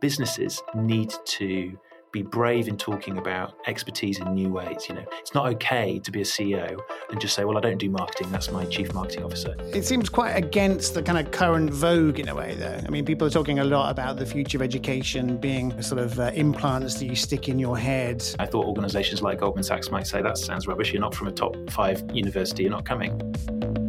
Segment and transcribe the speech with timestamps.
[0.00, 1.78] businesses need to
[2.12, 4.86] be brave in talking about expertise in new ways.
[4.88, 6.78] You know, it's not okay to be a CEO
[7.10, 8.30] and just say, "Well, I don't do marketing.
[8.30, 12.28] That's my chief marketing officer." It seems quite against the kind of current vogue in
[12.28, 12.80] a way, though.
[12.86, 16.18] I mean, people are talking a lot about the future of education being sort of
[16.18, 18.24] uh, implants that you stick in your head.
[18.38, 20.92] I thought organisations like Goldman Sachs might say, "That sounds rubbish.
[20.92, 22.62] You're not from a top five university.
[22.62, 23.87] You're not coming."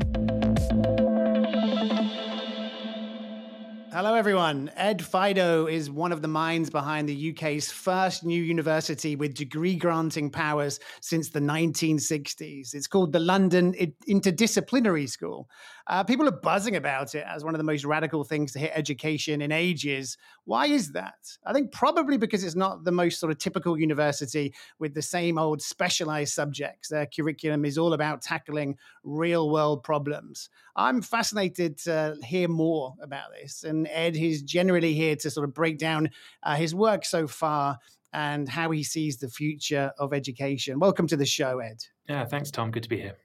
[4.01, 4.71] Hello, everyone.
[4.77, 9.75] Ed Fidoe is one of the minds behind the UK's first new university with degree
[9.75, 12.73] granting powers since the 1960s.
[12.73, 13.73] It's called the London
[14.07, 15.49] Interdisciplinary School.
[15.85, 18.71] Uh, people are buzzing about it as one of the most radical things to hit
[18.73, 20.17] education in ages.
[20.45, 21.37] Why is that?
[21.45, 25.37] I think probably because it's not the most sort of typical university with the same
[25.37, 26.87] old specialized subjects.
[26.87, 30.47] Their curriculum is all about tackling real world problems.
[30.75, 33.65] I'm fascinated to hear more about this.
[33.65, 36.09] And Ed is generally here to sort of break down
[36.43, 37.77] uh, his work so far
[38.13, 40.79] and how he sees the future of education.
[40.79, 41.77] Welcome to the show, Ed.
[42.07, 42.71] Yeah, thanks, Tom.
[42.71, 43.17] Good to be here.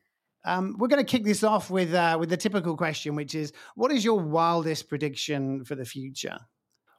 [0.44, 3.52] Um, we're going to kick this off with uh, with the typical question, which is,
[3.76, 6.38] what is your wildest prediction for the future?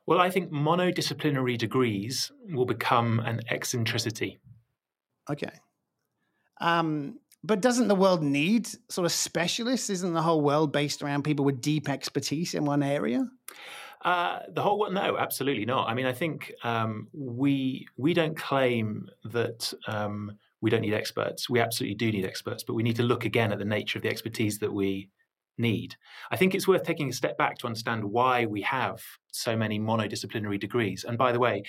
[0.07, 4.39] Well, I think monodisciplinary degrees will become an eccentricity.
[5.29, 5.51] Okay.
[6.61, 9.89] Um, but doesn't the world need sort of specialists?
[9.89, 13.27] Isn't the whole world based around people with deep expertise in one area?
[14.03, 15.89] Uh, the whole world, no, absolutely not.
[15.89, 21.49] I mean, I think um, we we don't claim that um, we don't need experts.
[21.49, 24.03] We absolutely do need experts, but we need to look again at the nature of
[24.03, 25.09] the expertise that we
[25.57, 25.95] need.
[26.31, 29.01] I think it's worth taking a step back to understand why we have
[29.35, 31.03] so many monodisciplinary degrees.
[31.03, 31.63] And by the way,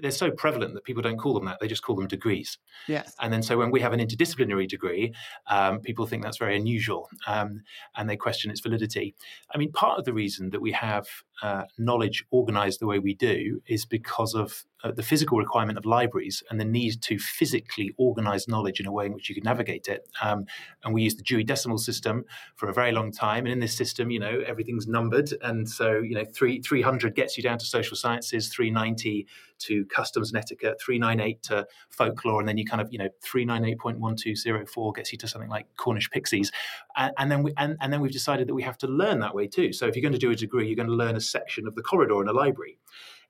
[0.00, 2.58] they're so prevalent that people don't call them that; they just call them degrees.
[2.86, 3.14] Yes.
[3.20, 5.14] And then so when we have an interdisciplinary degree,
[5.48, 7.62] um, people think that's very unusual, um,
[7.96, 9.14] and they question its validity.
[9.54, 11.06] I mean, part of the reason that we have
[11.42, 15.84] uh, knowledge organized the way we do is because of uh, the physical requirement of
[15.84, 19.44] libraries and the need to physically organize knowledge in a way in which you can
[19.44, 20.08] navigate it.
[20.22, 20.46] Um,
[20.84, 22.24] and we use the Dewey Decimal System
[22.56, 23.44] for a very long time.
[23.44, 27.07] And in this system, you know, everything's numbered, and so you know, three three hundred
[27.14, 29.26] gets you down to social sciences, three ninety
[29.60, 32.98] to customs and etiquette, three nine eight to folklore, and then you kind of you
[32.98, 36.10] know three nine eight point one two zero four gets you to something like Cornish
[36.10, 36.50] pixies,
[36.96, 39.34] and, and then we and, and then we've decided that we have to learn that
[39.34, 39.72] way too.
[39.72, 41.74] So if you're going to do a degree, you're going to learn a section of
[41.74, 42.78] the corridor in a library.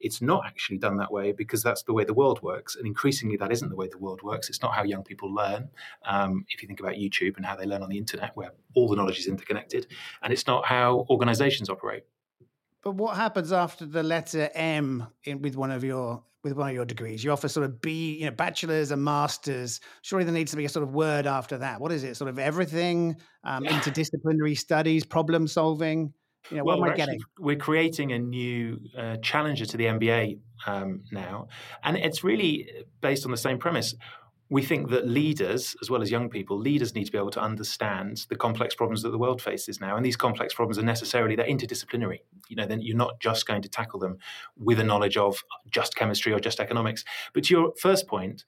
[0.01, 2.77] It's not actually done that way because that's the way the world works.
[2.77, 4.49] And increasingly, that isn't the way the world works.
[4.49, 5.69] It's not how young people learn.
[6.05, 8.89] Um, if you think about YouTube and how they learn on the internet, where all
[8.89, 9.89] the knowledge is interconnected,
[10.23, 12.05] and it's not how organizations operate.
[12.83, 16.75] But what happens after the letter M in, with one of your with one of
[16.75, 17.25] your degrees?
[17.25, 19.81] You offer sort of B, you know, bachelors and masters.
[20.03, 21.81] Surely there needs to be a sort of word after that.
[21.81, 22.17] What is it?
[22.17, 26.13] Sort of everything, um, interdisciplinary studies, problem solving.
[26.51, 27.15] You know, well, what am I we're getting?
[27.17, 31.49] actually- We're creating a new uh, challenger to the MBA um, now,
[31.83, 32.69] and it's really
[33.01, 33.95] based on the same premise.
[34.51, 37.41] We think that leaders, as well as young people, leaders need to be able to
[37.41, 41.37] understand the complex problems that the world faces now, and these complex problems are necessarily
[41.37, 42.21] they're interdisciplinary.
[42.49, 44.19] You know, then you're not just going to tackle them
[44.57, 47.05] with a knowledge of just chemistry or just economics.
[47.35, 48.45] But to your first point,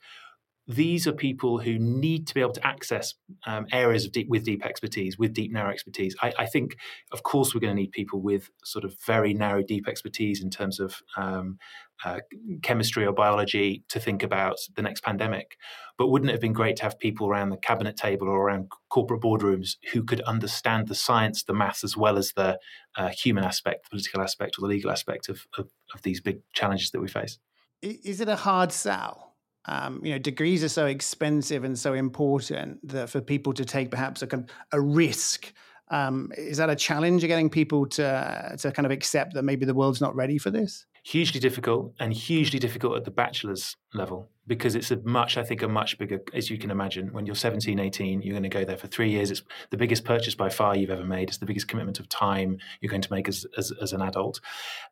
[0.70, 3.14] these are people who need to be able to access
[3.44, 6.14] um, areas deep, with deep expertise, with deep narrow expertise.
[6.22, 6.76] I, I, think,
[7.10, 10.48] of course, we're going to need people with sort of very narrow, deep expertise in
[10.48, 11.58] terms of um,
[12.04, 12.20] uh,
[12.62, 15.56] chemistry or biology to think about the next pandemic.
[15.98, 18.70] But wouldn't it have been great to have people around the cabinet table or around
[18.90, 22.60] corporate boardrooms who could understand the science, the maths, as well as the
[22.96, 26.38] uh, human aspect, the political aspect, or the legal aspect of, of, of these big
[26.52, 27.40] challenges that we face?
[27.82, 29.29] Is it a hard sell?
[29.66, 33.90] Um, you know, degrees are so expensive and so important that for people to take
[33.90, 35.52] perhaps a a risk.
[35.90, 37.24] Um, is that a challenge?
[37.24, 40.50] of Getting people to to kind of accept that maybe the world's not ready for
[40.50, 40.86] this?
[41.02, 45.62] hugely difficult and hugely difficult at the bachelor's level because it's a much i think
[45.62, 48.64] a much bigger as you can imagine when you're 17 18 you're going to go
[48.64, 51.46] there for three years it's the biggest purchase by far you've ever made it's the
[51.46, 54.40] biggest commitment of time you're going to make as, as, as an adult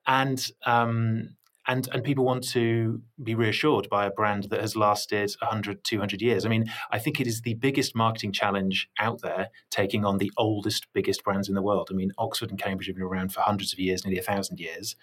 [0.07, 1.37] and um,
[1.69, 6.21] and and people want to be reassured by a brand that has lasted 100 200
[6.21, 6.45] years.
[6.45, 10.33] I mean i think it is the biggest marketing challenge out there taking on the
[10.37, 11.89] oldest biggest brands in the world.
[11.91, 14.59] I mean oxford and cambridge have been around for hundreds of years nearly a thousand
[14.59, 14.97] years.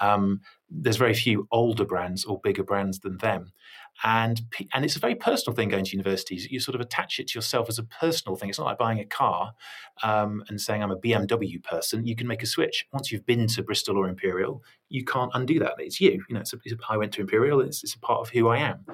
[0.00, 3.52] Um, there's very few older brands or bigger brands than them
[4.04, 4.42] and
[4.72, 6.50] and it's a very personal thing going to universities.
[6.50, 8.48] You sort of attach it to yourself as a personal thing.
[8.48, 9.52] It's not like buying a car
[10.02, 12.06] um, and saying I'm a BMW person.
[12.06, 14.62] You can make a switch once you've been to Bristol or Imperial.
[14.88, 15.74] You can't undo that.
[15.78, 16.22] It's you.
[16.28, 17.60] You know, it's a, it's a, I went to Imperial.
[17.60, 18.86] It's, it's, a part of who I am.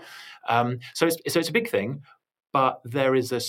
[0.49, 2.03] Um, so it's so it's a big thing,
[2.53, 3.41] but there is a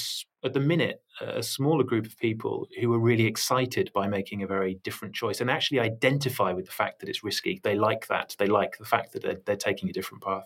[0.45, 4.47] at the minute a smaller group of people who are really excited by making a
[4.47, 7.61] very different choice and actually identify with the fact that it's risky.
[7.63, 8.35] They like that.
[8.37, 10.43] They like the fact that they're, they're taking a different path.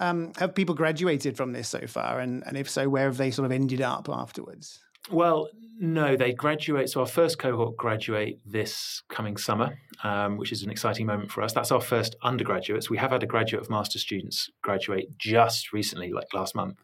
[0.00, 2.20] Um, have people graduated from this so far?
[2.20, 4.80] And, and if so, where have they sort of ended up afterwards?
[5.10, 5.48] Well,
[5.78, 6.88] no, they graduate.
[6.88, 11.42] So our first cohort graduate this coming summer, um, which is an exciting moment for
[11.42, 11.52] us.
[11.52, 12.88] That's our first undergraduates.
[12.88, 16.78] We have had a graduate of master students graduate just recently, like last month.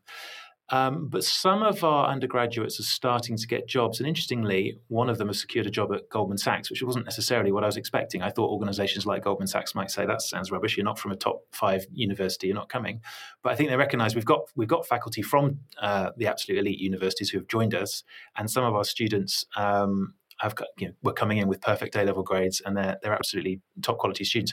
[0.70, 3.98] Um, but some of our undergraduates are starting to get jobs.
[3.98, 7.52] And interestingly, one of them has secured a job at Goldman Sachs, which wasn't necessarily
[7.52, 8.22] what I was expecting.
[8.22, 10.76] I thought organizations like Goldman Sachs might say, that sounds rubbish.
[10.76, 13.00] You're not from a top five university, you're not coming.
[13.42, 16.78] But I think they recognize we've got, we've got faculty from uh, the absolute elite
[16.78, 18.04] universities who have joined us.
[18.36, 22.04] And some of our students um, have you know, were coming in with perfect A
[22.04, 24.52] level grades, and they're they're absolutely top quality students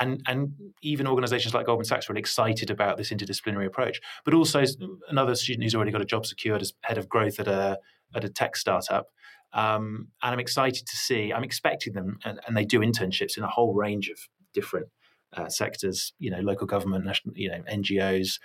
[0.00, 0.52] and and
[0.82, 4.00] even organizations like Goldman Sachs are really excited about this interdisciplinary approach.
[4.24, 4.64] But also
[5.08, 7.78] another student who's already got a job secured as head of growth at a
[8.14, 9.08] at a tech startup.
[9.52, 11.32] Um, and I'm excited to see.
[11.32, 14.18] I'm expecting them, and, and, they do internships in a whole range of
[14.52, 14.88] different
[15.32, 16.12] uh, sectors.
[16.18, 18.40] You know, local government, national, you know, NGOs,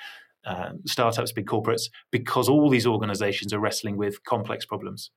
[0.45, 5.09] um, startups, big corporates, because all these organizations are wrestling with complex problems.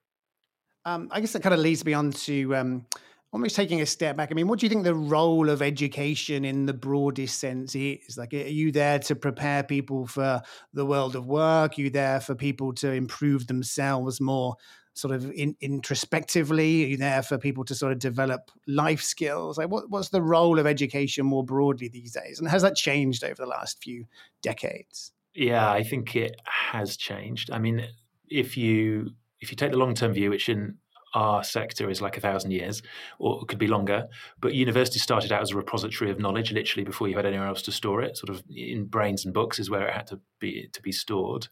[0.84, 2.86] Um, I guess that kind of leads me on to um,
[3.32, 6.44] almost taking a step back, I mean, what do you think the role of education
[6.44, 8.18] in the broadest sense is?
[8.18, 10.42] Like, are you there to prepare people for
[10.74, 11.78] the world of work?
[11.78, 14.56] Are you there for people to improve themselves more
[14.94, 16.84] sort of in, introspectively?
[16.84, 19.56] Are you there for people to sort of develop life skills?
[19.56, 22.38] Like, what, what's the role of education more broadly these days?
[22.38, 24.04] And has that changed over the last few
[24.42, 25.12] decades?
[25.34, 27.50] Yeah, I think it has changed.
[27.50, 27.86] I mean,
[28.28, 30.76] if you if you take the long term view, which in
[31.14, 32.82] our sector is like a thousand years,
[33.18, 34.06] or it could be longer.
[34.40, 37.62] But university started out as a repository of knowledge, literally before you had anywhere else
[37.62, 38.16] to store it.
[38.16, 41.48] Sort of in brains and books is where it had to be to be stored.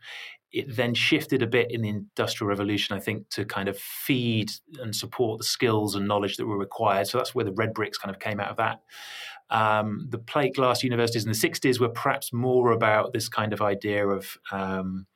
[0.53, 4.51] It then shifted a bit in the industrial revolution, I think, to kind of feed
[4.81, 7.07] and support the skills and knowledge that were required.
[7.07, 8.81] So that's where the red bricks kind of came out of that.
[9.51, 13.61] Um, the plate glass universities in the 60s were perhaps more about this kind of
[13.61, 15.07] idea of um,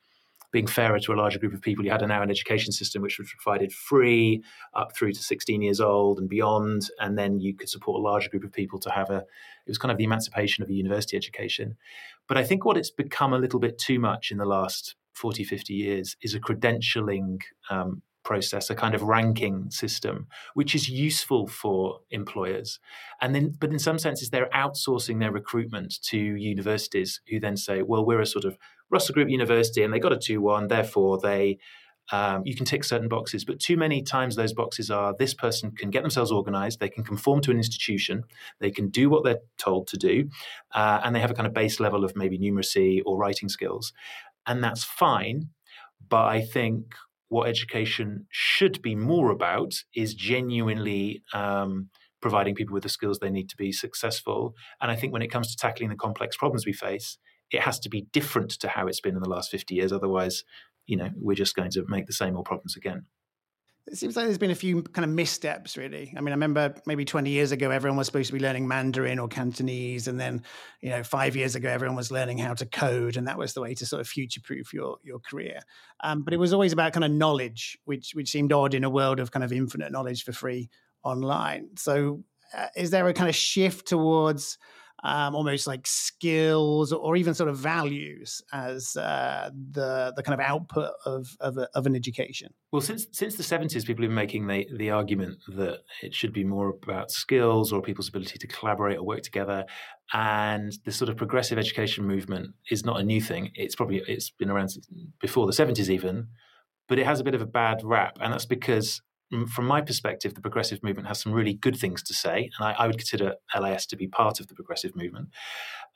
[0.55, 1.83] being fairer to a larger group of people.
[1.83, 4.41] You had now an education system which was provided free
[4.73, 8.29] up through to 16 years old and beyond, and then you could support a larger
[8.29, 9.17] group of people to have a.
[9.17, 11.75] It was kind of the emancipation of a university education.
[12.29, 15.43] But I think what it's become a little bit too much in the last 40,
[15.43, 21.47] 50 years is a credentialing um, process, a kind of ranking system, which is useful
[21.47, 22.79] for employers.
[23.21, 27.81] And then, but in some senses, they're outsourcing their recruitment to universities who then say,
[27.81, 28.57] well, we're a sort of
[28.95, 31.57] Russell Group University, and they got a 2 1, therefore they.
[32.11, 35.71] Um, you can tick certain boxes, but too many times those boxes are this person
[35.71, 38.25] can get themselves organized, they can conform to an institution,
[38.59, 40.29] they can do what they're told to do,
[40.75, 43.91] uh, and they have a kind of base level of maybe numeracy or writing skills.
[44.45, 45.49] And that's fine.
[46.07, 46.93] But I think
[47.29, 51.89] what education should be more about is genuinely um,
[52.21, 54.55] providing people with the skills they need to be successful.
[54.79, 57.17] And I think when it comes to tackling the complex problems we face,
[57.51, 59.91] it has to be different to how it's been in the last 50 years.
[59.91, 60.43] Otherwise,
[60.87, 63.05] you know, we're just going to make the same old problems again.
[63.87, 66.11] It seems like there's been a few kind of missteps, really.
[66.17, 69.19] I mean, I remember maybe 20 years ago, everyone was supposed to be learning Mandarin
[69.19, 70.07] or Cantonese.
[70.07, 70.41] And then,
[70.81, 73.15] you know, five years ago, everyone was learning how to code.
[73.15, 75.59] And that was the way to sort of future proof your, your career.
[76.03, 78.89] Um, but it was always about kind of knowledge, which, which seemed odd in a
[78.89, 80.71] world of kind of infinite knowledge for free
[81.03, 81.77] online.
[81.77, 82.23] So,
[82.57, 84.57] uh, is there a kind of shift towards
[85.03, 90.45] um, almost like skills or even sort of values as uh, the the kind of
[90.45, 92.53] output of of, a, of, an education.
[92.71, 96.33] Well, since since the seventies, people have been making the the argument that it should
[96.33, 99.65] be more about skills or people's ability to collaborate or work together,
[100.13, 103.51] and the sort of progressive education movement is not a new thing.
[103.55, 104.71] It's probably it's been around
[105.19, 106.27] before the seventies even,
[106.87, 109.01] but it has a bit of a bad rap, and that's because
[109.47, 112.73] from my perspective, the progressive movement has some really good things to say, and I,
[112.73, 115.29] I would consider LIS to be part of the progressive movement.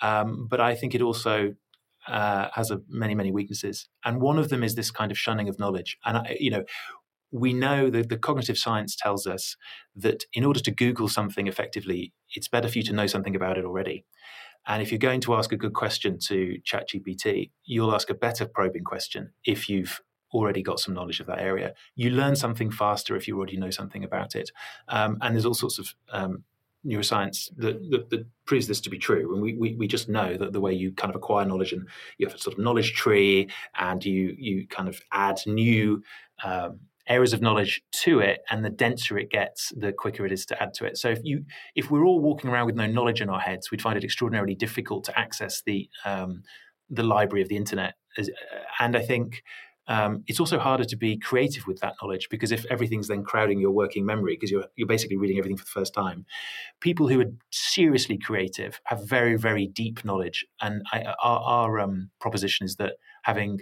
[0.01, 1.53] Um, but I think it also
[2.07, 5.49] uh, has a, many, many weaknesses, and one of them is this kind of shunning
[5.49, 5.97] of knowledge.
[6.05, 6.63] And I, you know,
[7.31, 9.55] we know that the cognitive science tells us
[9.95, 13.57] that in order to Google something effectively, it's better for you to know something about
[13.57, 14.05] it already.
[14.67, 18.45] And if you're going to ask a good question to ChatGPT, you'll ask a better
[18.45, 20.01] probing question if you've
[20.33, 21.73] already got some knowledge of that area.
[21.95, 24.51] You learn something faster if you already know something about it.
[24.87, 26.43] Um, and there's all sorts of um,
[26.85, 29.31] neuroscience that, that, that, proves this to be true.
[29.31, 31.87] And we, we, we, just know that the way you kind of acquire knowledge and
[32.17, 33.47] you have a sort of knowledge tree
[33.79, 36.01] and you, you kind of add new
[36.43, 40.45] um, areas of knowledge to it and the denser it gets the quicker it is
[40.45, 41.43] to add to it so if you
[41.75, 44.53] if we're all walking around with no knowledge in our heads we'd find it extraordinarily
[44.53, 46.43] difficult to access the um,
[46.89, 47.95] the library of the internet
[48.79, 49.43] and i think
[49.89, 53.59] um, it's also harder to be creative with that knowledge because if everything's then crowding
[53.59, 56.25] your working memory because you're, you're basically reading everything for the first time
[56.79, 60.45] people who are seriously creative have very very deep knowledge.
[60.61, 62.93] And I, our, our um, proposition is that
[63.23, 63.61] having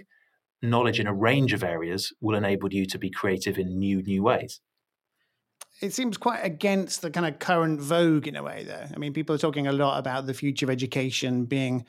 [0.62, 4.22] knowledge in a range of areas will enable you to be creative in new new
[4.22, 4.60] ways.
[5.80, 9.12] It seems quite against the kind of current vogue in a way though i mean
[9.12, 11.86] people are talking a lot about the future of education being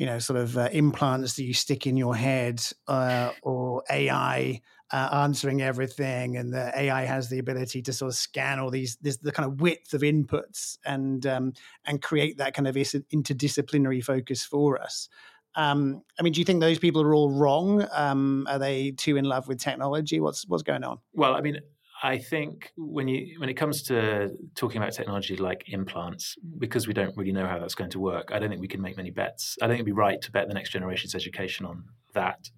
[0.00, 4.58] you know sort of uh, implants that you stick in your head uh, or ai
[4.92, 8.96] uh, answering everything and the ai has the ability to sort of scan all these
[9.02, 11.52] this the kind of width of inputs and um,
[11.84, 15.08] and create that kind of interdisciplinary focus for us
[15.56, 17.84] um, I mean, do you think those people are all wrong?
[17.90, 20.20] Um, are they too in love with technology?
[20.20, 20.98] What's what's going on?
[21.12, 21.58] Well, I mean,
[22.02, 26.94] I think when you when it comes to talking about technology like implants, because we
[26.94, 29.10] don't really know how that's going to work, I don't think we can make many
[29.10, 29.56] bets.
[29.60, 32.48] I don't think it'd be right to bet the next generation's education on that.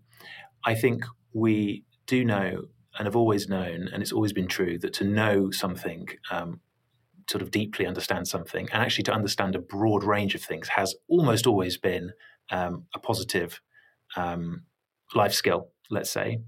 [0.65, 2.63] I think we do know
[2.99, 6.61] and have always known, and it's always been true, that to know something, um,
[7.29, 10.95] sort of deeply understand something, and actually to understand a broad range of things has
[11.09, 12.13] almost always been
[12.51, 13.61] um, a positive
[14.15, 14.63] um,
[15.15, 16.39] life skill, let's say.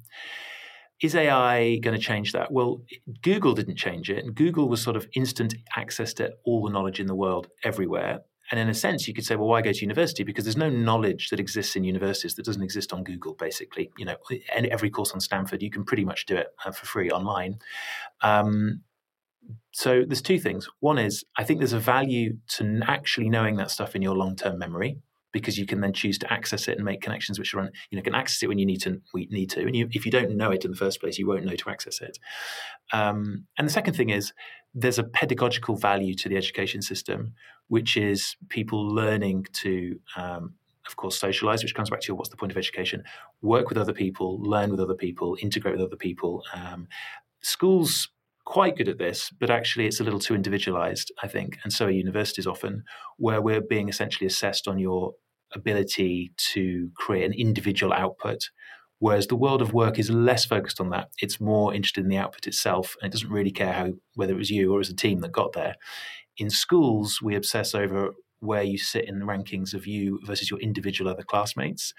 [1.03, 2.53] Is AI going to change that?
[2.53, 2.83] Well,
[3.23, 4.25] Google didn't change it.
[4.25, 8.21] And Google was sort of instant access to all the knowledge in the world everywhere.
[8.51, 10.23] And in a sense, you could say, well, why go to university?
[10.23, 13.91] Because there's no knowledge that exists in universities that doesn't exist on Google, basically.
[13.97, 14.17] You know,
[14.53, 17.59] every course on Stanford, you can pretty much do it uh, for free online.
[18.21, 18.83] Um,
[19.73, 20.69] so there's two things.
[20.81, 24.59] One is I think there's a value to actually knowing that stuff in your long-term
[24.59, 24.99] memory
[25.35, 27.61] because you can then choose to access it and make connections which you
[27.93, 29.61] know can access it when you need to we need to.
[29.61, 31.71] And you, if you don't know it in the first place you won't know to
[31.71, 32.19] access it.
[32.93, 34.33] Um, and the second thing is
[34.75, 37.35] there's a pedagogical value to the education system
[37.67, 40.55] which is people learning to um,
[40.87, 43.03] of course socialize which comes back to what's the point of education?
[43.43, 46.45] Work with other people learn with other people integrate with other people.
[46.55, 46.87] Um,
[47.43, 48.09] schools
[48.45, 51.59] quite good at this, but actually it's a little too individualized, I think.
[51.65, 52.85] And so are universities often,
[53.17, 55.15] where we're being essentially assessed on your
[55.55, 58.51] ability to create an individual output.
[58.99, 61.09] Whereas the world of work is less focused on that.
[61.21, 64.39] It's more interested in the output itself, and it doesn't really care how whether it
[64.39, 65.75] was you or as a team that got there.
[66.39, 70.61] In schools, we obsess over where you sit in the rankings of you versus your
[70.61, 71.93] individual other classmates.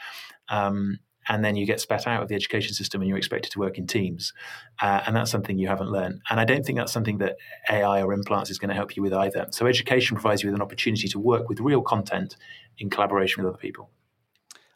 [0.50, 3.60] Um, and then you get spat out of the education system and you're expected to
[3.60, 4.34] work in teams.
[4.82, 6.22] Uh, and that's something you haven't learned.
[6.30, 7.38] And I don't think that's something that
[7.70, 9.48] AI or implants is going to help you with either.
[9.52, 12.36] So education provides you with an opportunity to work with real content
[12.78, 13.90] in collaboration with other people.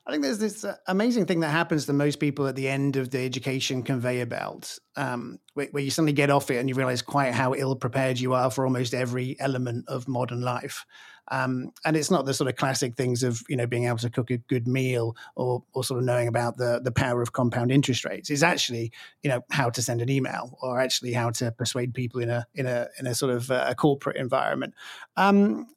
[0.09, 2.95] I think there's this uh, amazing thing that happens to most people at the end
[2.95, 6.73] of the education conveyor belt, um, where, where, you suddenly get off it and you
[6.73, 10.83] realize quite how ill prepared you are for almost every element of modern life.
[11.27, 14.09] Um, and it's not the sort of classic things of you know being able to
[14.09, 17.71] cook a good meal or or sort of knowing about the the power of compound
[17.71, 18.31] interest rates.
[18.31, 22.19] It's actually you know how to send an email or actually how to persuade people
[22.19, 24.73] in a in a in a sort of uh, a corporate environment.
[25.17, 25.67] Um,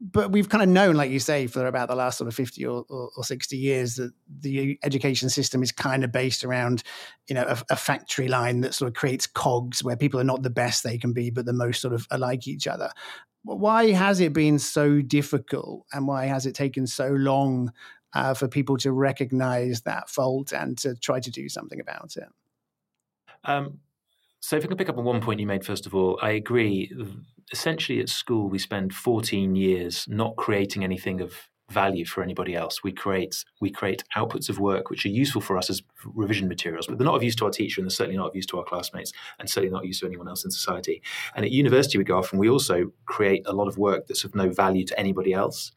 [0.00, 2.66] but we've kind of known, like you say, for about the last sort of 50
[2.66, 6.82] or, or, or 60 years that the education system is kind of based around,
[7.28, 10.42] you know, a, a, factory line that sort of creates cogs where people are not
[10.42, 12.90] the best they can be, but the most sort of alike each other
[13.46, 17.72] why has it been so difficult and why has it taken so long
[18.12, 22.28] uh, for people to recognize that fault and to try to do something about it?
[23.44, 23.78] Um,
[24.40, 26.30] so, if I can pick up on one point you made, first of all, I
[26.30, 26.92] agree.
[27.56, 32.84] Essentially, at school, we spend 14 years not creating anything of value for anybody else.
[32.84, 36.86] We create we create outputs of work which are useful for us as revision materials,
[36.86, 38.58] but they're not of use to our teacher, and they're certainly not of use to
[38.58, 41.02] our classmates, and certainly not of use to anyone else in society.
[41.34, 44.22] And at university, we go off and we also create a lot of work that's
[44.22, 45.72] of no value to anybody else.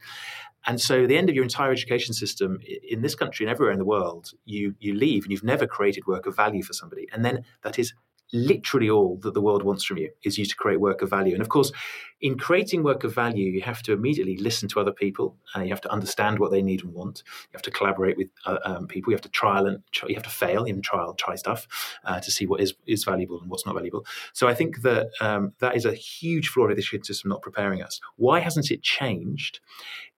[0.66, 2.60] And so, the end of your entire education system
[2.90, 6.08] in this country and everywhere in the world, you you leave and you've never created
[6.08, 7.94] work of value for somebody, and then that is
[8.32, 11.34] literally all that the world wants from you is you to create work of value.
[11.34, 11.72] And of course,
[12.22, 15.38] in creating work of value, you have to immediately listen to other people.
[15.56, 17.24] Uh, you have to understand what they need and want.
[17.26, 19.12] You have to collaborate with uh, um, people.
[19.12, 21.68] You have to trial and you have to fail, in trial, try stuff
[22.04, 24.06] uh, to see what is is valuable and what's not valuable.
[24.34, 27.42] So I think that um, that is a huge flaw of the education system not
[27.42, 28.02] preparing us.
[28.18, 29.60] Why hasn't it changed?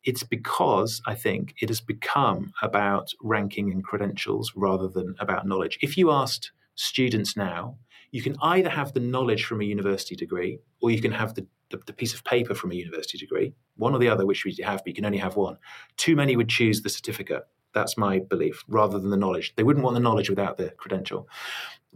[0.03, 5.77] It's because I think it has become about ranking and credentials rather than about knowledge.
[5.81, 7.77] If you asked students now
[8.11, 11.47] you can either have the knowledge from a university degree or you can have the,
[11.69, 14.55] the, the, piece of paper from a university degree, one or the other, which we
[14.61, 15.57] have, but you can only have one.
[15.97, 17.43] Too many would choose the certificate.
[17.73, 19.53] That's my belief, rather than the knowledge.
[19.55, 21.29] They wouldn't want the knowledge without the credential,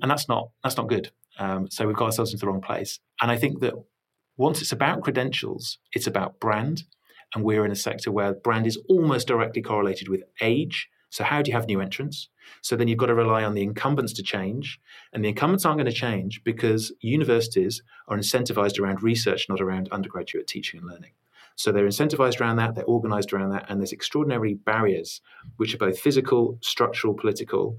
[0.01, 1.11] and that's not that's not good.
[1.37, 3.01] Um, so we've got ourselves into the wrong place.
[3.21, 3.73] And I think that
[4.37, 6.83] once it's about credentials, it's about brand,
[7.33, 11.41] and we're in a sector where brand is almost directly correlated with age so, how
[11.41, 12.27] do you have new entrants?
[12.61, 14.81] So, then you've got to rely on the incumbents to change.
[15.13, 19.87] And the incumbents aren't going to change because universities are incentivized around research, not around
[19.93, 21.11] undergraduate teaching and learning.
[21.55, 25.21] So, they're incentivized around that, they're organized around that, and there's extraordinary barriers,
[25.55, 27.77] which are both physical, structural, political.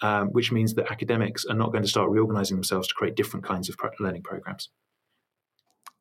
[0.00, 3.46] Um, which means that academics are not going to start reorganizing themselves to create different
[3.46, 4.70] kinds of learning programs.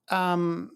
[0.10, 0.72] Um,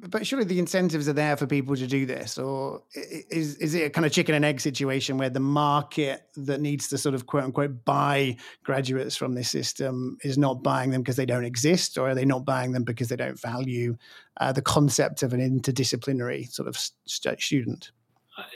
[0.00, 3.84] but surely the incentives are there for people to do this, or is is it
[3.84, 7.26] a kind of chicken and egg situation where the market that needs to sort of
[7.26, 11.98] quote unquote buy graduates from this system is not buying them because they don't exist,
[11.98, 13.96] or are they not buying them because they don't value
[14.38, 16.76] uh, the concept of an interdisciplinary sort of
[17.06, 17.90] st- student?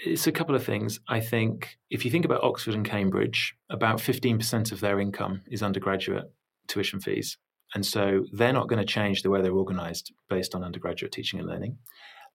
[0.05, 1.01] It's a couple of things.
[1.09, 5.63] I think if you think about Oxford and Cambridge, about 15% of their income is
[5.63, 6.31] undergraduate
[6.69, 7.37] tuition fees.
[7.75, 11.41] And so they're not going to change the way they're organized based on undergraduate teaching
[11.41, 11.79] and learning.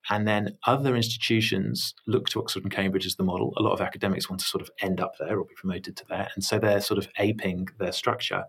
[0.10, 3.54] And then other institutions look to Oxford and Cambridge as the model.
[3.58, 6.06] A lot of academics want to sort of end up there or be promoted to
[6.08, 6.30] there.
[6.34, 8.46] And so they're sort of aping their structure.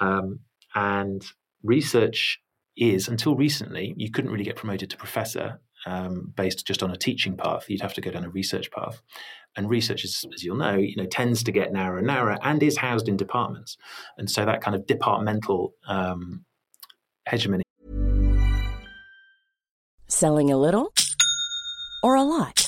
[0.00, 0.40] Um,
[0.74, 1.24] and
[1.62, 2.40] research
[2.76, 6.96] is, until recently, you couldn't really get promoted to professor um, based just on a
[6.96, 7.68] teaching path.
[7.68, 9.02] You'd have to go down a research path.
[9.56, 12.62] And research, is, as you'll know, you know, tends to get narrower and narrower and
[12.62, 13.76] is housed in departments.
[14.16, 16.44] And so that kind of departmental um,
[17.28, 17.64] hegemony.
[20.06, 20.92] Selling a little
[22.02, 22.67] or a lot?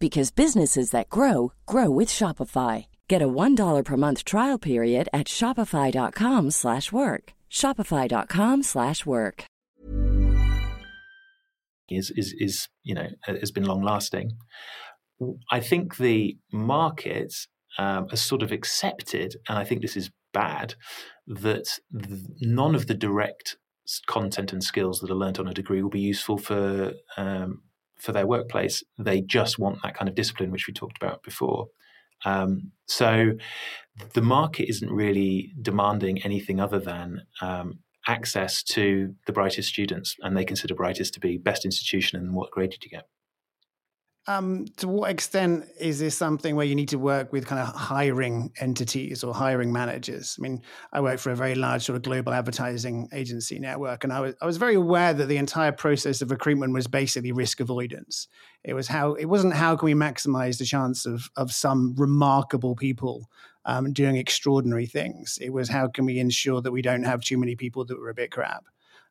[0.00, 2.86] because businesses that grow grow with Shopify.
[3.06, 7.34] Get a $1 per month trial period at Shopify.com slash work.
[7.50, 9.44] Shopify.com slash work.
[11.88, 14.30] Is is is, you know, has been long lasting.
[15.50, 17.34] I think the market
[17.78, 20.74] um, has sort of accepted, and I think this is bad,
[21.26, 21.66] that
[22.40, 23.56] none of the direct
[24.06, 27.62] content and skills that are learnt on a degree will be useful for um,
[28.00, 28.82] for their workplace.
[28.98, 31.68] They just want that kind of discipline, which we talked about before.
[32.24, 33.32] Um, so
[34.12, 40.36] the market isn't really demanding anything other than um, access to the brightest students, and
[40.36, 43.06] they consider brightest to be best institution and what grade did you get.
[44.26, 47.74] Um, to what extent is this something where you need to work with kind of
[47.74, 50.36] hiring entities or hiring managers?
[50.38, 54.12] I mean, I work for a very large sort of global advertising agency network, and
[54.12, 57.60] I was I was very aware that the entire process of recruitment was basically risk
[57.60, 58.28] avoidance.
[58.62, 62.76] It was how it wasn't how can we maximize the chance of of some remarkable
[62.76, 63.30] people
[63.64, 65.38] um, doing extraordinary things.
[65.40, 68.10] It was how can we ensure that we don't have too many people that were
[68.10, 68.66] a bit crap.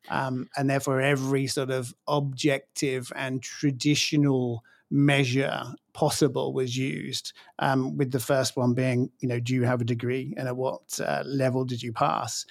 [0.08, 7.32] Um, and therefore, every sort of objective and traditional measure possible was used.
[7.58, 10.56] Um, with the first one being, you know, do you have a degree and at
[10.56, 12.44] what uh, level did you pass?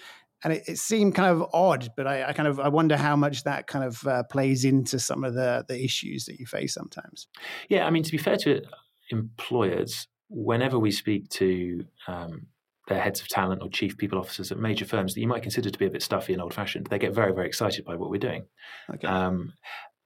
[0.43, 3.17] And it, it, seemed kind of odd, but I, I, kind of I wonder how
[3.17, 6.73] much that kind of uh, plays into some of the the issues that you face
[6.73, 7.27] sometimes.
[7.67, 8.61] Yeah, I mean, to be fair to
[9.09, 12.47] employers, whenever we speak to um,
[12.87, 15.69] their heads of talent or chief people officers at major firms that you might consider
[15.69, 18.09] to be a bit stuffy and old fashioned, they get very, very excited by what
[18.09, 18.45] we're doing.
[18.93, 19.07] Okay.
[19.07, 19.53] Um,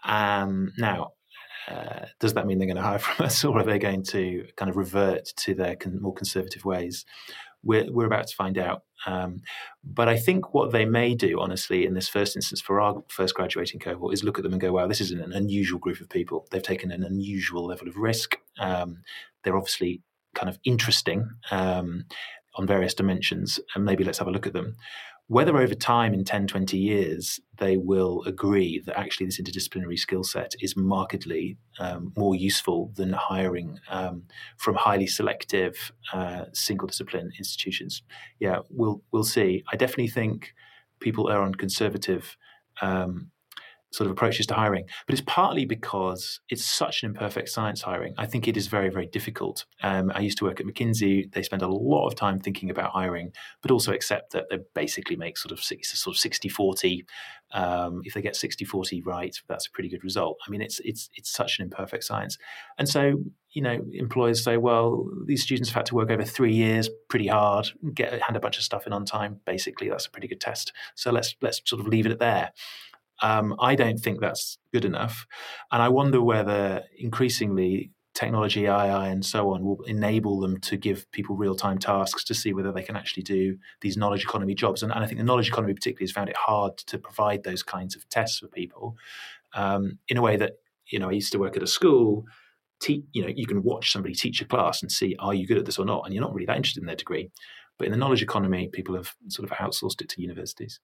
[0.03, 1.11] um, now,
[1.69, 4.45] uh, does that mean they're going to hire from us, or are they going to
[4.55, 7.05] kind of revert to their con- more conservative ways?
[7.63, 8.83] We're, we're about to find out.
[9.05, 9.41] Um,
[9.83, 13.35] but I think what they may do, honestly, in this first instance for our first
[13.35, 16.09] graduating cohort, is look at them and go, wow, this is an unusual group of
[16.09, 16.45] people.
[16.51, 18.37] They've taken an unusual level of risk.
[18.59, 19.03] Um,
[19.43, 20.01] they're obviously
[20.35, 22.05] kind of interesting um,
[22.55, 24.75] on various dimensions, and maybe let's have a look at them.
[25.27, 30.23] Whether over time in 10, 20 years they will agree that actually this interdisciplinary skill
[30.23, 34.23] set is markedly um, more useful than hiring um,
[34.57, 38.03] from highly selective uh, single discipline institutions.
[38.39, 39.63] Yeah, we'll we'll see.
[39.71, 40.53] I definitely think
[40.99, 42.37] people are on conservative
[42.81, 43.31] um,
[43.93, 44.85] sort of approaches to hiring.
[45.05, 48.15] But it's partly because it's such an imperfect science hiring.
[48.17, 49.65] I think it is very, very difficult.
[49.83, 51.31] Um, I used to work at McKinsey.
[51.31, 55.15] They spend a lot of time thinking about hiring, but also accept that they basically
[55.15, 57.05] make sort of 60, sort of 60 40.
[57.53, 60.39] Um, if they get 60 40 right, that's a pretty good result.
[60.45, 62.39] I mean, it's, it's, it's such an imperfect science.
[62.79, 66.53] And so, you know, employers say, well, these students have had to work over three
[66.53, 69.39] years pretty hard, get hand a bunch of stuff in on time.
[69.45, 70.73] Basically, that's a pretty good test.
[70.95, 72.51] So let's let's sort of leave it at there.
[73.23, 75.25] Um, I don't think that's good enough.
[75.71, 81.09] And I wonder whether increasingly technology, AI, and so on will enable them to give
[81.11, 84.83] people real time tasks to see whether they can actually do these knowledge economy jobs.
[84.83, 87.63] And, and, I think the knowledge economy, particularly, has found it hard to provide those
[87.63, 88.95] kinds of tests for people
[89.55, 90.53] um, in a way that,
[90.87, 92.25] you know, I used to work at a school.
[92.81, 95.57] Te- you know, you can watch somebody teach a class and see are you good
[95.57, 97.31] at this or not, and you're not really that interested in their degree.
[97.79, 100.79] But in the knowledge economy, people have sort of outsourced it to universities.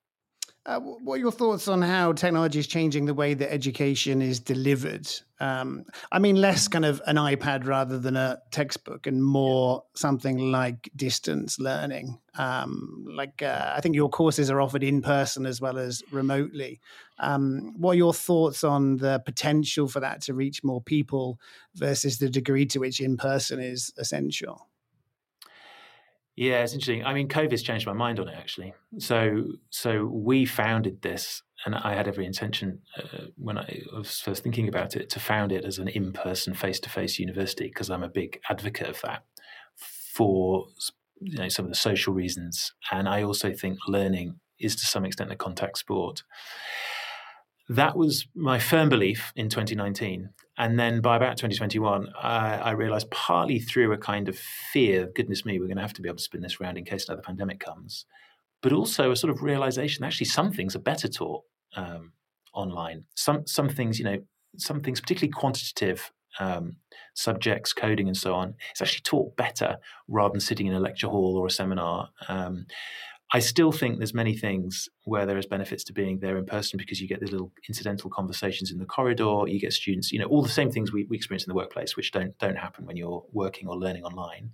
[0.70, 4.40] Uh, what are your thoughts on how technology is changing the way that education is
[4.40, 5.10] delivered?
[5.40, 10.52] Um, I mean, less kind of an iPad rather than a textbook, and more something
[10.52, 12.20] like distance learning.
[12.38, 16.80] Um, like, uh, I think your courses are offered in person as well as remotely.
[17.18, 21.40] Um, what are your thoughts on the potential for that to reach more people
[21.74, 24.69] versus the degree to which in person is essential?
[26.40, 27.04] Yeah, it's interesting.
[27.04, 28.74] I mean, COVID's changed my mind on it actually.
[28.98, 34.42] So, so we founded this, and I had every intention uh, when I was first
[34.42, 38.40] thinking about it to found it as an in-person, face-to-face university because I'm a big
[38.50, 39.26] advocate of that
[40.16, 40.68] for
[41.20, 45.04] you know some of the social reasons, and I also think learning is to some
[45.04, 46.24] extent a contact sport.
[47.68, 50.30] That was my firm belief in 2019.
[50.60, 55.46] And then by about 2021, I, I realized partly through a kind of fear, goodness
[55.46, 57.22] me, we're going to have to be able to spin this around in case another
[57.22, 58.06] pandemic comes,
[58.62, 61.44] but also a sort of realization actually some things are better taught
[61.78, 62.12] um,
[62.54, 63.06] online.
[63.16, 64.18] Some, some things, you know,
[64.58, 66.76] some things, particularly quantitative um,
[67.14, 69.78] subjects, coding, and so on, it's actually taught better
[70.10, 72.10] rather than sitting in a lecture hall or a seminar.
[72.28, 72.66] Um,
[73.32, 76.78] I still think there's many things where there is benefits to being there in person
[76.78, 79.44] because you get these little incidental conversations in the corridor.
[79.48, 81.96] You get students, you know, all the same things we, we experience in the workplace,
[81.96, 84.52] which don't don't happen when you're working or learning online.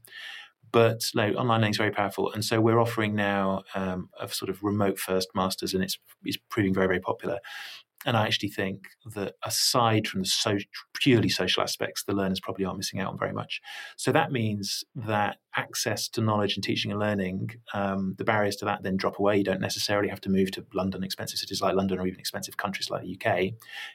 [0.71, 4.49] But no, online learning is very powerful, and so we're offering now um, a sort
[4.49, 7.39] of remote first masters, and it's it's proving very very popular.
[8.05, 10.57] And I actually think that aside from the so,
[10.93, 13.61] purely social aspects, the learners probably aren't missing out on very much.
[13.97, 18.65] So that means that access to knowledge and teaching and learning, um, the barriers to
[18.65, 19.37] that then drop away.
[19.37, 22.57] You don't necessarily have to move to London, expensive cities like London, or even expensive
[22.57, 23.53] countries like the UK.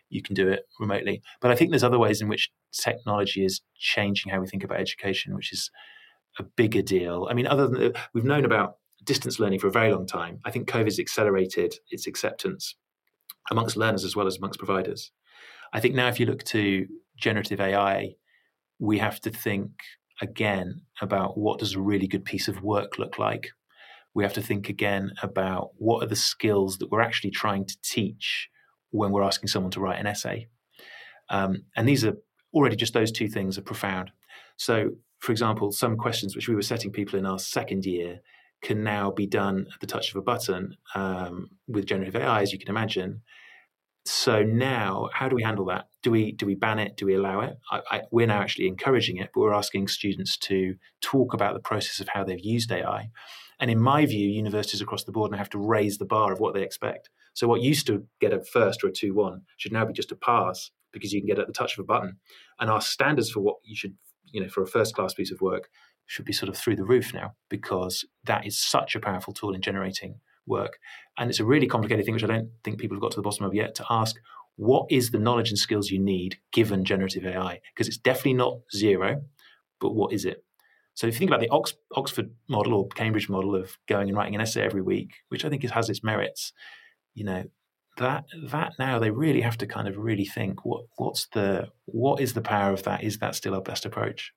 [0.09, 1.23] You can do it remotely.
[1.40, 4.81] But I think there's other ways in which technology is changing how we think about
[4.81, 5.70] education, which is
[6.38, 7.29] a bigger deal.
[7.31, 10.51] I mean, other than we've known about distance learning for a very long time, I
[10.51, 12.75] think COVID has accelerated its acceptance
[13.50, 15.12] amongst learners as well as amongst providers.
[15.72, 18.14] I think now, if you look to generative AI,
[18.79, 19.70] we have to think
[20.20, 23.50] again about what does a really good piece of work look like.
[24.14, 27.76] We have to think again about what are the skills that we're actually trying to
[27.83, 28.48] teach
[28.90, 30.48] when we're asking someone to write an essay.
[31.29, 32.14] Um, and these are
[32.53, 34.11] already just those two things are profound.
[34.57, 38.20] So, for example, some questions which we were setting people in our second year
[38.62, 42.53] can now be done at the touch of a button um, with generative AI, as
[42.53, 43.23] you can imagine.
[44.05, 45.87] So now, how do we handle that?
[46.03, 46.96] Do we do we ban it?
[46.96, 47.59] Do we allow it?
[47.70, 51.61] I, I, we're now actually encouraging it, but we're asking students to talk about the
[51.61, 53.11] process of how they've used AI.
[53.59, 56.40] And in my view, universities across the board now have to raise the bar of
[56.40, 57.11] what they expect.
[57.35, 60.12] So what used to get a first or a two one should now be just
[60.12, 62.16] a pass because you can get it at the touch of a button.
[62.59, 63.94] And our standards for what you should,
[64.25, 65.68] you know, for a first class piece of work
[66.11, 69.55] should be sort of through the roof now because that is such a powerful tool
[69.55, 70.81] in generating work.
[71.16, 73.23] And it's a really complicated thing, which I don't think people have got to the
[73.23, 74.16] bottom of yet, to ask
[74.57, 77.61] what is the knowledge and skills you need given generative AI?
[77.73, 79.23] Because it's definitely not zero,
[79.81, 80.44] but what is it?
[80.94, 84.18] So if you think about the Ox- Oxford model or Cambridge model of going and
[84.18, 86.53] writing an essay every week, which I think has its merits,
[87.14, 87.44] you know,
[87.99, 92.20] that that now they really have to kind of really think what what's the what
[92.20, 93.05] is the power of that?
[93.05, 94.33] Is that still our best approach?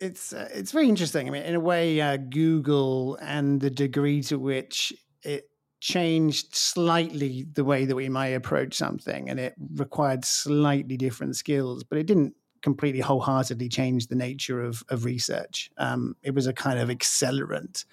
[0.00, 1.26] It's uh, it's very interesting.
[1.26, 5.48] I mean, in a way, uh, Google and the degree to which it
[5.80, 11.84] changed slightly the way that we might approach something, and it required slightly different skills,
[11.84, 15.70] but it didn't completely wholeheartedly change the nature of of research.
[15.76, 17.84] Um, it was a kind of accelerant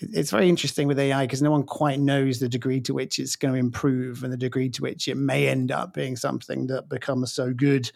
[0.00, 3.36] it's very interesting with AI because no one quite knows the degree to which it's
[3.36, 6.88] going to improve and the degree to which it may end up being something that
[6.88, 7.90] becomes so good.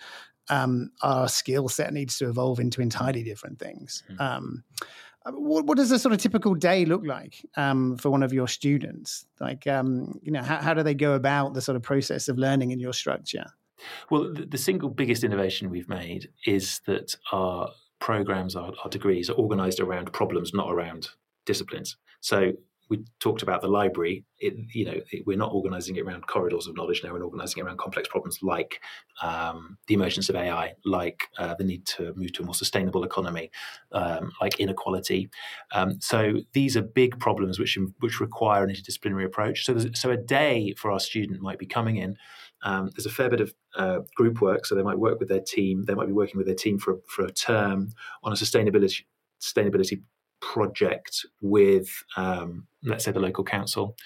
[0.51, 4.03] Um, our skill set needs to evolve into entirely different things.
[4.11, 4.23] Mm-hmm.
[4.23, 4.65] Um,
[5.33, 8.47] what, what, does a sort of typical day look like um, for one of your
[8.47, 9.25] students?
[9.41, 12.39] Like, um, you know, how, how do they go about the sort of process of
[12.39, 13.47] learning in your structure?
[14.11, 19.31] Well, the, the single biggest innovation we've made is that our programs, our, our degrees,
[19.31, 21.09] are organized around problems, not around
[21.47, 21.97] disciplines.
[22.21, 22.53] So
[22.97, 24.25] we talked about the library.
[24.39, 27.13] It, you know, it, we're not organizing it around corridors of knowledge now.
[27.13, 28.81] We're organizing it around complex problems like
[29.23, 33.05] um, the emergence of AI, like uh, the need to move to a more sustainable
[33.05, 33.51] economy,
[33.93, 35.31] um, like inequality.
[35.73, 39.65] Um, so these are big problems which which require an interdisciplinary approach.
[39.65, 42.17] So so a day for our student might be coming in.
[42.63, 45.41] Um, there's a fair bit of uh, group work, so they might work with their
[45.41, 45.85] team.
[45.85, 49.03] They might be working with their team for for a term on a sustainability
[49.43, 50.01] sustainability
[50.53, 53.97] project with, um, let's say, the local council.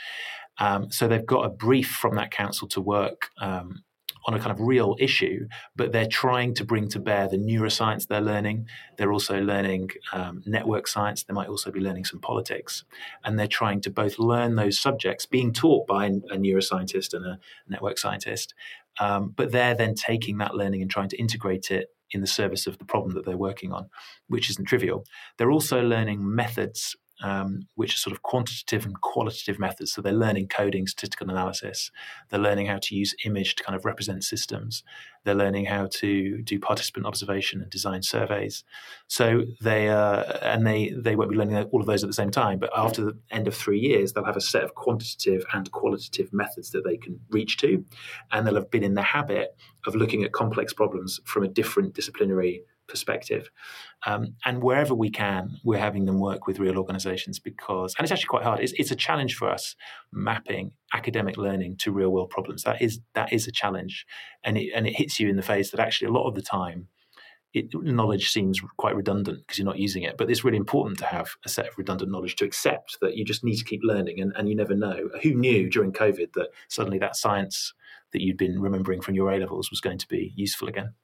[0.58, 3.82] Um, so they've got a brief from that council to work um,
[4.26, 5.46] on a kind of real issue,
[5.76, 8.66] but they're trying to bring to bear the neuroscience they're learning.
[8.96, 11.22] They're also learning um, network science.
[11.22, 12.84] They might also be learning some politics.
[13.24, 17.38] And they're trying to both learn those subjects being taught by a neuroscientist and a
[17.68, 18.54] network scientist,
[19.00, 22.66] um, but they're then taking that learning and trying to integrate it in the service
[22.66, 23.88] of the problem that they're working on,
[24.28, 25.04] which isn't trivial.
[25.36, 29.92] They're also learning methods um, which are sort of quantitative and qualitative methods.
[29.92, 31.90] So they're learning coding, statistical analysis.
[32.28, 34.82] They're learning how to use image to kind of represent systems.
[35.24, 38.64] They're learning how to do participant observation and design surveys.
[39.08, 42.30] So they uh, and they they won't be learning all of those at the same
[42.30, 42.58] time.
[42.58, 46.32] But after the end of three years, they'll have a set of quantitative and qualitative
[46.32, 47.84] methods that they can reach to,
[48.32, 51.94] and they'll have been in the habit of looking at complex problems from a different
[51.94, 53.50] disciplinary perspective.
[54.06, 58.12] Um, and wherever we can, we're having them work with real organizations because, and it's
[58.12, 58.60] actually quite hard.
[58.60, 59.76] It's, it's, a challenge for us
[60.12, 62.62] mapping academic learning to real world problems.
[62.62, 64.06] That is that is a challenge,
[64.42, 66.42] and it and it hits you in the face that actually a lot of the
[66.42, 66.88] time.
[67.54, 71.06] It, knowledge seems quite redundant because you're not using it, but it's really important to
[71.06, 74.20] have a set of redundant knowledge to accept that you just need to keep learning,
[74.20, 75.08] and, and you never know.
[75.22, 77.72] Who knew during COVID that suddenly that science
[78.12, 80.94] that you'd been remembering from your A levels was going to be useful again?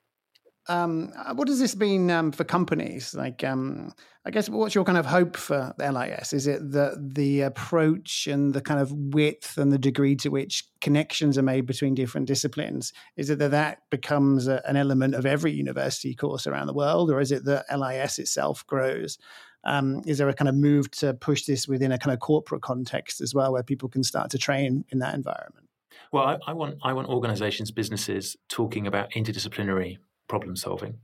[0.68, 3.14] Um, uh, what does this mean um, for companies?
[3.14, 3.92] Like, um,
[4.24, 6.32] I guess, what's your kind of hope for LIS?
[6.32, 10.64] Is it that the approach and the kind of width and the degree to which
[10.80, 12.94] connections are made between different disciplines?
[13.16, 17.10] Is it that that becomes a, an element of every university course around the world,
[17.10, 19.18] or is it that LIS itself grows?
[19.64, 22.62] Um, is there a kind of move to push this within a kind of corporate
[22.62, 25.68] context as well, where people can start to train in that environment?
[26.12, 29.98] Well, I, I want I want organisations, businesses talking about interdisciplinary
[30.28, 30.98] problem solving.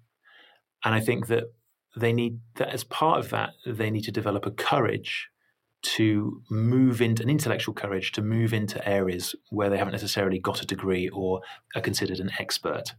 [0.84, 1.44] And I think that
[1.96, 5.28] they need that as part of that, they need to develop a courage
[5.82, 10.62] to move into an intellectual courage to move into areas where they haven't necessarily got
[10.62, 11.40] a degree or
[11.74, 12.94] are considered an expert.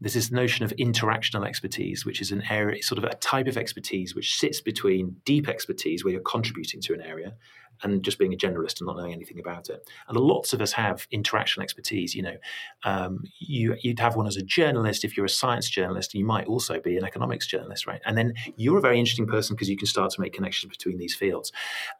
[0.00, 3.56] There's this notion of interactional expertise, which is an area, sort of a type of
[3.56, 7.34] expertise which sits between deep expertise, where you're contributing to an area,
[7.82, 9.88] and just being a generalist and not knowing anything about it.
[10.08, 12.14] And lots of us have interaction expertise.
[12.14, 12.36] You know,
[12.84, 16.14] um, you, would have one as a journalist if you're a science journalist.
[16.14, 18.00] You might also be an economics journalist, right?
[18.04, 20.98] And then you're a very interesting person because you can start to make connections between
[20.98, 21.52] these fields,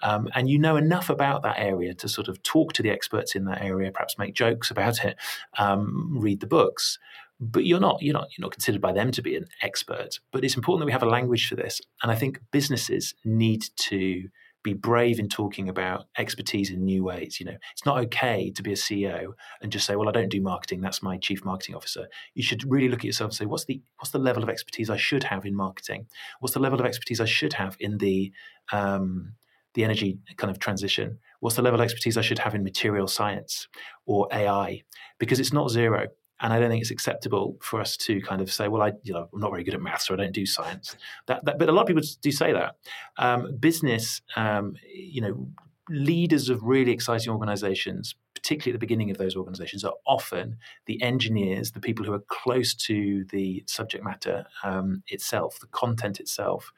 [0.03, 3.35] um, and you know enough about that area to sort of talk to the experts
[3.35, 5.17] in that area, perhaps make jokes about it,
[5.59, 6.99] um, read the books
[7.41, 10.45] but you're not you're not you're not considered by them to be an expert but
[10.45, 14.29] it's important that we have a language for this and i think businesses need to
[14.63, 17.39] be brave in talking about expertise in new ways.
[17.41, 20.29] You know, it's not okay to be a CEO and just say, "Well, I don't
[20.29, 20.81] do marketing.
[20.81, 23.83] That's my chief marketing officer." You should really look at yourself and say, "What's the
[23.97, 26.07] what's the level of expertise I should have in marketing?
[26.41, 28.33] What's the level of expertise I should have in the
[28.73, 29.35] um,
[29.75, 31.19] the energy kind of transition?
[31.41, 33.69] What's the level of expertise I should have in material science
[34.07, 34.83] or AI?
[35.19, 36.09] Because it's not zero.
[36.43, 39.13] And I don't think it's acceptable for us to kind of say, well, I, you
[39.13, 40.97] know, I'm not very good at maths, or I don't do science.
[41.27, 42.77] That, that but a lot of people do say that.
[43.17, 45.49] Um, business, um, you know,
[45.89, 51.01] leaders of really exciting organizations, particularly at the beginning of those organizations, are often the
[51.03, 56.73] engineers, the people who are close to the subject matter um, itself, the content itself.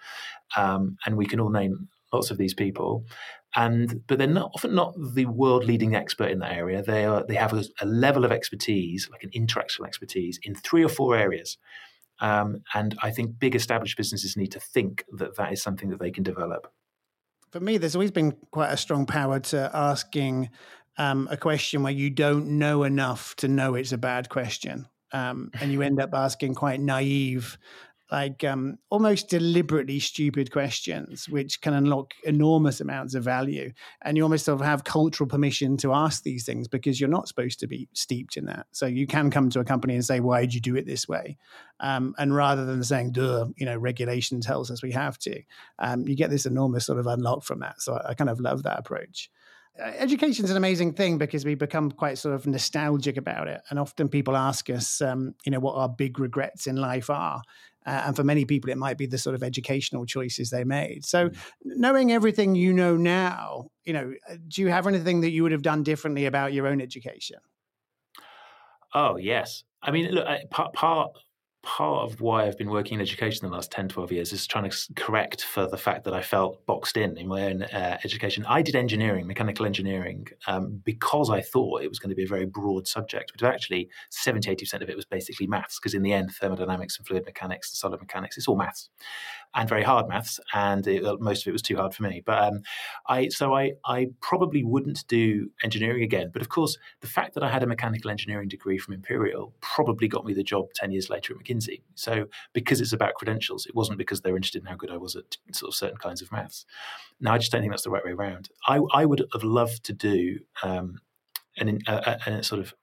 [0.57, 3.05] Um, and we can all name lots of these people
[3.57, 6.83] and but they're not often not the world leading expert in that area.
[6.83, 10.85] They are they have a, a level of expertise, like an interactional expertise, in three
[10.85, 11.57] or four areas.
[12.21, 16.01] Um, and I think big established businesses need to think that that is something that
[16.01, 16.73] they can develop.
[17.51, 20.51] For me, there's always been quite a strong power to asking
[20.97, 24.89] um, a question where you don't know enough to know it's a bad question.
[25.13, 27.57] Um, and you end up asking quite naive
[28.15, 33.73] like um, almost deliberately stupid questions, which can unlock enormous amounts of value.
[34.03, 37.27] And you almost sort of have cultural permission to ask these things because you're not
[37.27, 38.67] supposed to be steeped in that.
[38.71, 41.09] So you can come to a company and say, "Why did you do it this
[41.09, 41.39] way?"
[41.81, 45.43] Um, and rather than saying, "Duh," you know, regulation tells us we have to,
[45.81, 47.83] um, you get this enormous sort of unlock from that.
[47.83, 49.29] So I, I kind of love that approach.
[49.77, 53.61] Uh, education is an amazing thing because we become quite sort of nostalgic about it.
[53.71, 57.43] And often people ask us, um, you know, what our big regrets in life are.
[57.87, 61.05] Uh, and for many people, it might be the sort of educational choices they made.
[61.05, 61.37] So, mm.
[61.65, 65.53] knowing everything you know now, you know, uh, do you have anything that you would
[65.53, 67.39] have done differently about your own education?
[68.95, 71.11] Oh yes, I mean, look, part part
[71.65, 74.71] part of why I've been working in education the last 10, 12 years is trying
[74.71, 78.45] to correct for the fact that I felt boxed in in my own uh, education.
[78.47, 82.29] I did engineering, mechanical engineering, um, because I thought it was going to be a
[82.29, 86.13] very broad subject, but actually 70, 80% of it was basically maths, because in the
[86.13, 88.91] end, thermodynamics and fluid mechanics and solid mechanics, it's all maths
[89.55, 92.23] and very hard maths, and it, most of it was too hard for me.
[92.25, 92.63] But um,
[93.07, 96.31] I so I I probably wouldn't do engineering again.
[96.33, 100.09] But of course, the fact that I had a mechanical engineering degree from Imperial probably
[100.09, 101.83] got me the job ten years later at McKinsey.
[101.95, 104.97] So because it's about credentials, it wasn't because they were interested in how good I
[104.97, 106.67] was at sort of certain kinds of maths.
[107.21, 108.51] Now I just don't think that's the right way around.
[108.67, 111.01] I I would have loved to do um,
[111.57, 112.75] an, a, a, a sort of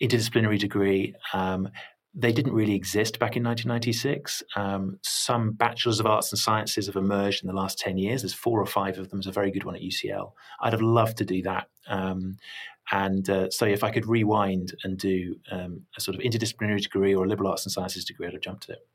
[0.00, 1.68] interdisciplinary degree um,
[2.18, 4.42] they didn't really exist back in 1996.
[4.56, 8.22] Um, some bachelors of arts and sciences have emerged in the last 10 years.
[8.22, 9.18] There's four or five of them.
[9.18, 10.32] There's a very good one at UCL.
[10.60, 11.68] I'd have loved to do that.
[11.86, 12.36] Um,
[12.90, 17.14] and uh, so if I could rewind and do um, a sort of interdisciplinary degree
[17.14, 18.88] or a liberal arts and sciences degree, I'd have jumped at it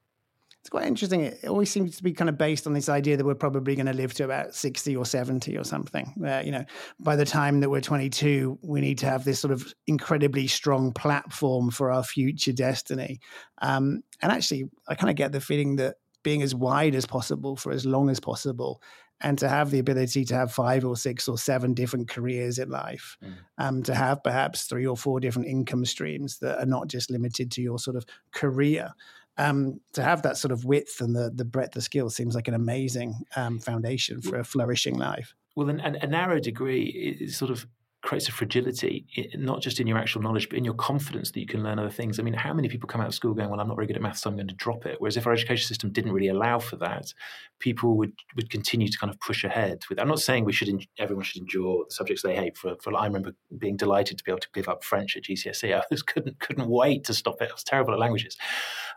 [0.64, 1.20] it's quite interesting.
[1.20, 3.88] It always seems to be kind of based on this idea that we're probably going
[3.88, 6.14] to live to about 60 or 70 or something.
[6.16, 6.64] Where, you know,
[7.02, 10.94] by the time that we're 22, we need to have this sort of incredibly strong
[10.94, 13.20] platform for our future destiny.
[13.62, 17.58] Um, and actually, I kind of get the feeling that being as wide as possible
[17.58, 18.82] for as long as possible
[19.20, 22.70] and to have the ability to have five or six or seven different careers in
[22.70, 23.34] life, mm.
[23.58, 27.52] um, to have perhaps three or four different income streams that are not just limited
[27.52, 28.94] to your sort of career
[29.38, 32.48] um, to have that sort of width and the the breadth of skill seems like
[32.48, 35.34] an amazing um, foundation for a flourishing life.
[35.56, 37.68] Well, an, an, a narrow degree is sort of
[38.04, 41.46] creates a fragility, not just in your actual knowledge, but in your confidence that you
[41.46, 42.20] can learn other things.
[42.20, 43.96] I mean, how many people come out of school going, "Well, I'm not very good
[43.96, 46.28] at maths, so I'm going to drop it." Whereas if our education system didn't really
[46.28, 47.14] allow for that,
[47.60, 49.84] people would would continue to kind of push ahead.
[49.90, 52.58] With I'm not saying we should everyone should endure the subjects they hate.
[52.58, 55.74] For, for I remember being delighted to be able to give up French at GCSE.
[55.80, 57.50] I just couldn't couldn't wait to stop it.
[57.50, 58.38] I was terrible at languages.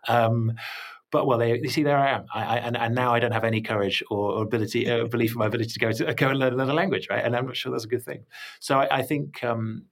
[0.09, 0.53] Um,
[1.13, 3.33] but well, they, you see, there I am, I, I, and, and, now I don't
[3.33, 6.29] have any courage or, or ability, uh, belief in my ability to go to go
[6.29, 7.25] and learn another language, right?
[7.25, 8.25] And I'm not sure that's a good thing.
[8.61, 9.85] So I, I think um,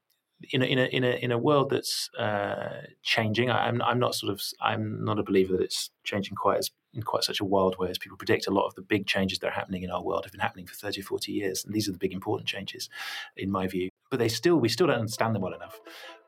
[0.50, 3.98] in a, in a in a in a world that's uh, changing, I, am I'm
[3.98, 7.40] not sort of I'm not a believer that it's changing quite as in quite such
[7.40, 8.46] a wild way as people predict.
[8.46, 10.66] A lot of the big changes that are happening in our world have been happening
[10.66, 12.88] for 30 or 40 years, and these are the big important changes,
[13.36, 13.90] in my view.
[14.10, 15.80] But they still we still don't understand them well enough.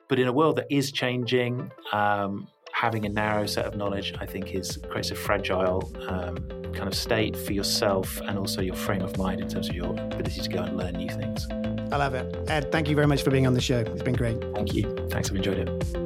[0.09, 2.47] But in a world that is changing, um,
[2.87, 6.37] having a narrow set of knowledge, I think, is creates a fragile um,
[6.73, 9.91] kind of state for yourself and also your frame of mind in terms of your
[9.91, 11.49] ability to go and learn new things.
[11.93, 12.49] I love it.
[12.49, 13.81] Ed, thank you very much for being on the show.
[13.81, 14.41] It's been great.
[14.55, 14.85] Thank you.
[15.11, 15.31] Thanks.
[15.31, 16.06] I've enjoyed it.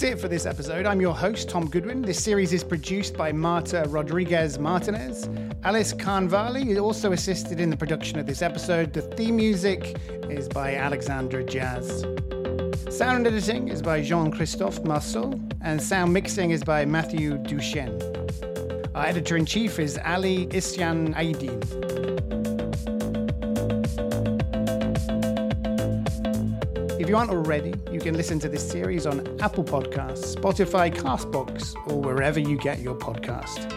[0.00, 0.86] That's it for this episode.
[0.86, 2.00] I'm your host, Tom Goodwin.
[2.00, 5.28] This series is produced by Marta Rodriguez Martinez.
[5.62, 8.94] Alice Khanvali also assisted in the production of this episode.
[8.94, 9.98] The theme music
[10.30, 12.06] is by Alexandra Jazz.
[12.88, 18.00] Sound editing is by Jean Christophe Marceau, and sound mixing is by Matthew Duchesne.
[18.94, 22.19] Our editor in chief is Ali Isyan Aidin.
[27.10, 32.00] You aren't already, you can listen to this series on Apple Podcasts, Spotify, Castbox, or
[32.00, 33.68] wherever you get your podcast.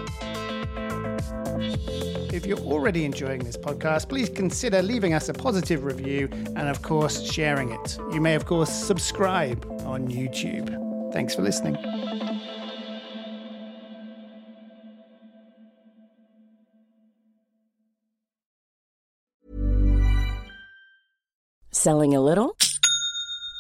[2.32, 6.84] If you're already enjoying this podcast, please consider leaving us a positive review and, of
[6.84, 7.98] course, sharing it.
[8.12, 11.12] You may, of course, subscribe on YouTube.
[11.12, 11.76] Thanks for listening.
[21.72, 22.56] Selling a little